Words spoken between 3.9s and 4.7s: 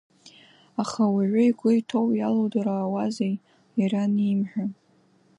ианимҳәа.